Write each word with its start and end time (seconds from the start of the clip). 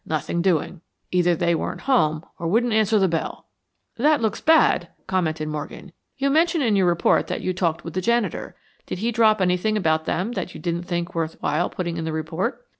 Nothing 0.03 0.41
doing. 0.41 0.81
Either 1.11 1.35
they 1.35 1.53
weren't 1.53 1.81
home, 1.81 2.25
or 2.39 2.47
wouldn't 2.47 2.73
answer 2.73 2.97
the 2.97 3.07
bell." 3.07 3.45
"That 3.97 4.19
looks 4.19 4.41
bad," 4.41 4.87
commented 5.05 5.47
Morgan. 5.47 5.91
"You 6.17 6.31
mentioned 6.31 6.63
in 6.63 6.75
your 6.75 6.87
report 6.87 7.27
that 7.27 7.41
you 7.41 7.53
talked 7.53 7.83
with 7.83 7.93
the 7.93 8.01
janitor. 8.01 8.55
Did 8.87 8.97
he 8.97 9.11
drop 9.11 9.41
anything 9.41 9.77
about 9.77 10.05
them 10.05 10.31
that 10.31 10.55
you 10.55 10.59
didn't 10.59 10.87
think 10.87 11.13
worth 11.13 11.37
while 11.39 11.69
putting 11.69 11.97
in 11.97 12.05
the 12.05 12.13
report?" 12.13 12.65